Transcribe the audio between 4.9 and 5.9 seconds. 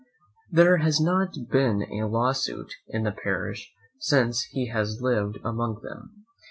liv'd among